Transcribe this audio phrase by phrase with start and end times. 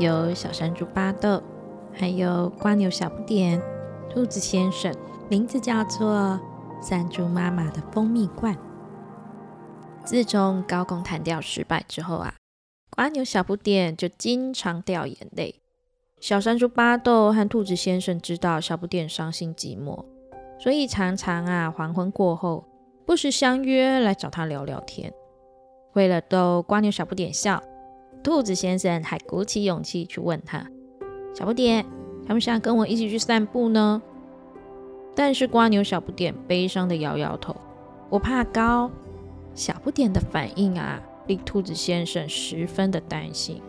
[0.00, 1.42] 有小山猪巴豆，
[1.92, 3.60] 还有瓜牛小不点、
[4.08, 4.90] 兔子先生，
[5.28, 6.40] 名字叫做
[6.82, 8.56] 山猪妈妈的蜂蜜罐。
[10.02, 12.32] 自从高空弹跳失败之后啊，
[12.96, 15.60] 瓜牛小不点就经常掉眼泪。
[16.18, 20.02] 小山猪巴豆和兔子先生知道小不点伤心寂寞，
[20.58, 22.64] 所以常常啊黄昏过后，
[23.04, 25.12] 不时相约来找他聊聊天。
[25.92, 27.62] 为了逗瓜牛小不点笑，
[28.22, 30.66] 兔子先生还鼓起勇气去问他
[31.34, 31.84] ：“小不点，
[32.26, 34.02] 想不想跟我一起去散步呢？”
[35.16, 37.56] 但是瓜牛小不点悲伤的摇摇头
[38.10, 38.90] ：“我怕高。”
[39.54, 43.60] 小不点的反应啊，令兔子先生十分的担心。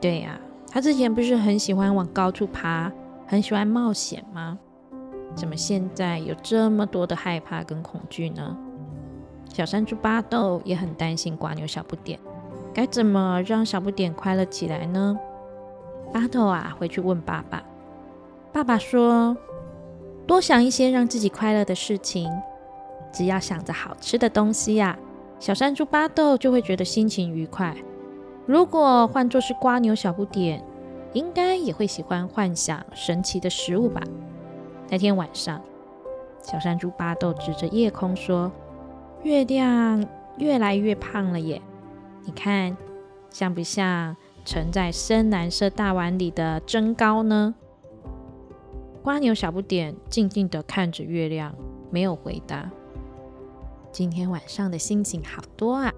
[0.00, 2.92] 对呀，他之前不是很喜欢往高处爬，
[3.26, 4.58] 很喜欢冒险吗？
[5.34, 8.56] 怎么现在有这么多的害怕跟恐惧呢？
[9.52, 12.18] 小山猪巴豆也很担心瓜牛小不点，
[12.72, 15.18] 该怎么让小不点快乐起来呢？
[16.12, 17.62] 巴豆啊，回去问爸爸。
[18.52, 19.36] 爸爸说
[20.26, 22.30] ：“多想一些让自己快乐的事情，
[23.12, 24.98] 只要想着好吃的东西呀，
[25.38, 27.74] 小山猪巴豆就会觉得心情愉快。
[28.46, 30.64] 如果换作是瓜牛小不点，
[31.12, 34.02] 应该也会喜欢幻想神奇的食物吧。”
[34.88, 35.60] 那天晚上，
[36.42, 38.50] 小山猪巴豆指着夜空说。
[39.24, 41.60] 月亮越来越胖了耶！
[42.24, 42.76] 你看，
[43.30, 47.54] 像不像盛在深蓝色大碗里的蒸糕呢？
[49.02, 51.54] 瓜牛小不点静静的看着月亮，
[51.90, 52.70] 没有回答。
[53.90, 55.92] 今天晚上的心情好多啊，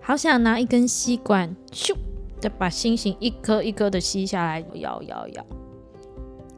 [0.00, 1.96] 好想拿一根吸管，咻
[2.40, 5.44] 的把星星一颗一颗的吸下来，咬咬咬。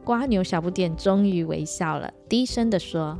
[0.03, 3.17] 瓜牛小不点终于微笑了，低声的说。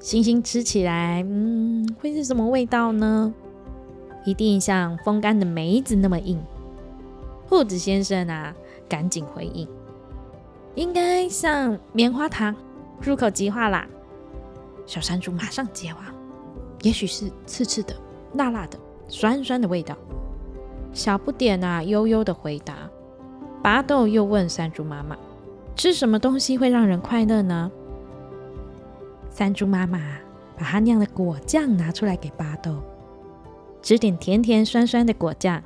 [0.00, 3.32] 星星吃起来，嗯，会是什么味道呢？
[4.24, 6.40] 一定像风干的梅子那么硬。
[7.48, 8.54] 兔子先生啊，
[8.88, 9.68] 赶紧回应
[10.74, 12.56] ：“应该像棉花糖，
[13.00, 13.86] 入口即化啦。”
[14.86, 16.14] 小山猪马上接话
[16.82, 17.94] ：“也许是刺刺的、
[18.34, 19.94] 辣辣的、酸酸的味道。”
[20.94, 22.74] 小不点啊，悠悠的回答。
[23.62, 25.16] 巴豆又问山猪妈妈
[25.76, 27.70] ：“吃什么东西会让人快乐呢？”
[29.30, 30.00] 山猪妈妈
[30.56, 32.82] 把她酿的果酱拿出来给巴豆，
[33.82, 35.62] 吃点甜甜酸酸的果酱，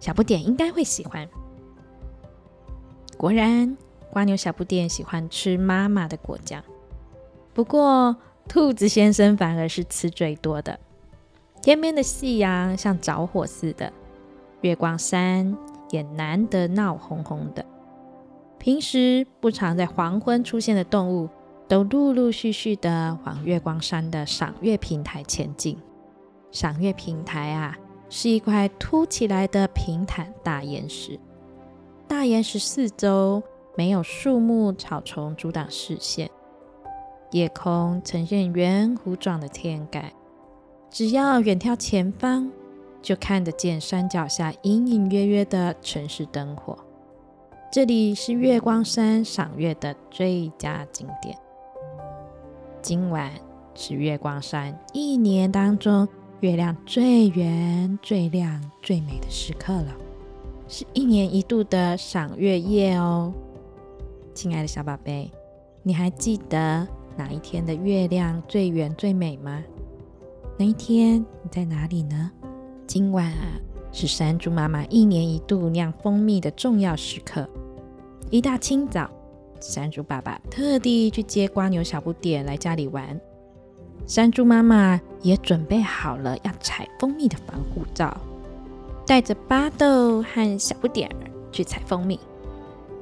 [0.00, 1.28] 小不点应该会喜欢。
[3.16, 3.76] 果然，
[4.10, 6.64] 瓜牛小不点喜欢吃妈妈的果酱，
[7.52, 8.16] 不过
[8.48, 10.80] 兔子先生反而是吃最多的。
[11.62, 13.92] 天边的夕阳像着火似的，
[14.62, 15.56] 月光山
[15.90, 17.64] 也难得闹哄哄的。
[18.58, 21.28] 平时不常在黄昏出现的动物。
[21.68, 25.76] 都陆陆续续的往月光山的赏月平台前进。
[26.50, 27.76] 赏月平台啊，
[28.08, 31.18] 是一块凸起来的平坦大岩石。
[32.06, 33.42] 大岩石四周
[33.76, 36.30] 没有树木草丛阻挡视线，
[37.32, 40.12] 夜空呈现圆弧状的天盖。
[40.90, 42.50] 只要远眺前方，
[43.02, 46.78] 就看得见山脚下隐隐约约的城市灯火。
[47.70, 51.36] 这里是月光山赏月的最佳景点。
[52.80, 53.30] 今晚
[53.74, 56.08] 是月光山一年当中
[56.40, 59.96] 月亮最圆、最亮、最美的时刻了，
[60.68, 63.34] 是一年一度的赏月夜哦。
[64.34, 65.28] 亲爱的小宝贝，
[65.82, 69.64] 你还记得哪一天的月亮最圆、最美吗？
[70.56, 72.30] 那一天你在哪里呢？
[72.86, 73.58] 今晚啊，
[73.90, 77.48] 是山猪妈妈一年一度酿蜂蜜的重要时刻。
[78.30, 79.10] 一大清早。
[79.60, 83.20] 山猪爸爸特地去接瓜牛小不点来家里玩，
[84.08, 88.16] 山猪妈妈也准备好了要采蜂蜜的防护罩，
[89.06, 91.16] 带着巴豆和小不点儿
[91.52, 92.18] 去采蜂蜜。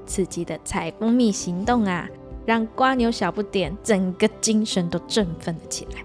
[0.04, 2.08] 刺激的采蜂蜜行动啊，
[2.44, 6.04] 让瓜牛小不点整个精神都振奋了起来。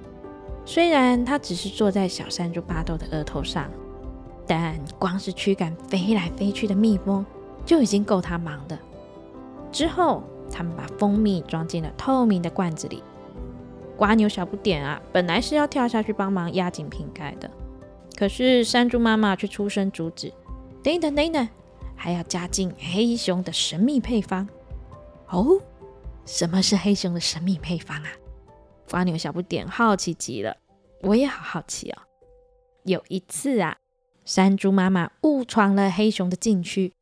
[0.66, 3.72] 虽然他只是坐在小山猪巴豆的额头上，
[4.46, 7.26] 但光是驱赶飞来飞去的蜜蜂
[7.66, 8.78] 就已经够他忙的。
[9.72, 10.22] 之后。
[10.54, 13.02] 他们把蜂蜜装进了透明的罐子里。
[13.98, 17.50] 瓜牛小不点啊，本来是要跳下去帮忙压紧瓶盖的，
[18.16, 20.34] 可是山猪妈妈却出声阻止
[20.84, 21.50] ：“等等，等等，
[21.96, 24.48] 还要加进黑熊的神秘配方。
[25.30, 25.62] 哦，
[26.26, 28.10] 什么是黑熊的神秘配方啊？
[28.90, 30.58] 瓜牛小不点好奇极了，
[31.04, 32.02] 我也好好奇哦。
[32.84, 33.78] 有一次啊，
[34.26, 36.94] 山猪妈妈误闯了黑熊的禁区，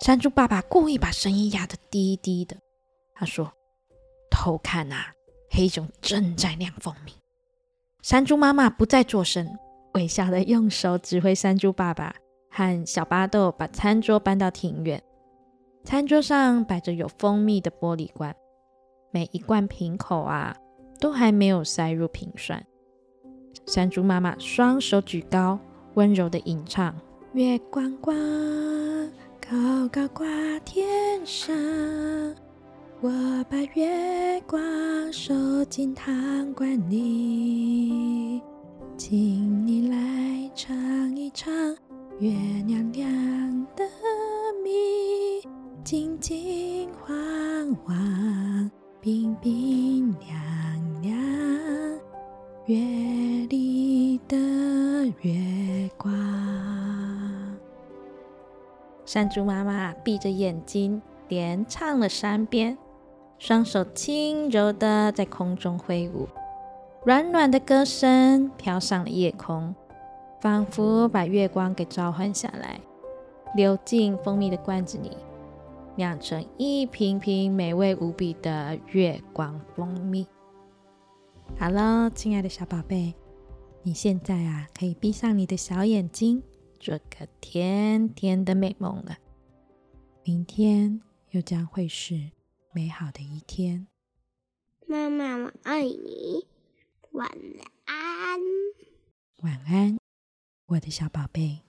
[0.00, 2.56] 山猪爸爸故意把声音压得低低的，
[3.14, 3.52] 他说
[4.30, 5.12] ：“偷看啊，
[5.50, 7.12] 黑熊正在酿蜂蜜。”
[8.02, 9.48] 山猪妈妈不再作声，
[9.94, 12.14] 微笑的用手指挥山猪爸爸
[12.50, 15.02] 和小巴豆把餐桌搬到庭院。
[15.84, 18.34] 餐桌上摆着有蜂蜜的玻璃罐，
[19.10, 20.56] 每一罐瓶口啊。
[20.98, 22.64] 都还没有塞入瓶栓。
[23.66, 25.58] 山猪妈妈双手举高，
[25.92, 26.98] 温柔的吟唱
[27.34, 28.16] ：“月光光，
[29.38, 30.26] 高高挂
[30.60, 30.86] 天
[31.26, 31.54] 上，
[33.06, 38.42] 我把月光收进糖罐里，
[38.96, 41.48] 请你来尝一尝
[42.18, 42.32] 月
[42.66, 43.84] 亮亮的
[44.64, 45.48] 蜜，
[45.84, 47.14] 金金黄
[47.84, 48.68] 黄，
[49.00, 51.16] 冰冰凉凉。”
[52.66, 52.76] 月
[53.48, 54.36] 里的
[55.20, 56.12] 月光，
[59.04, 62.76] 山猪妈妈闭着眼睛连唱了三遍，
[63.38, 66.26] 双手轻柔的在空中挥舞，
[67.04, 69.74] 软软的歌声飘上了夜空，
[70.40, 72.80] 仿佛把月光给召唤下来，
[73.54, 75.10] 流进蜂蜜的罐子里，
[75.96, 80.26] 酿成一瓶瓶美味无比的月光蜂蜜。
[81.58, 83.14] 好了，亲爱的小宝贝，
[83.82, 86.42] 你现在啊可以闭上你的小眼睛，
[86.80, 89.18] 做个甜甜的美梦了。
[90.24, 91.00] 明天
[91.30, 92.32] 又将会是
[92.76, 93.86] 美好的一天。
[94.86, 96.46] 妈妈，我爱你，
[97.12, 97.26] 晚
[97.86, 98.38] 安。
[99.38, 99.98] 晚安，
[100.66, 101.65] 我的小宝贝。